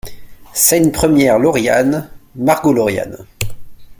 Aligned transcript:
Scène 0.55 0.91
première 0.91 1.37
Lauriane, 1.37 2.09
Margot 2.35 2.73
Lauriane. 2.73 3.23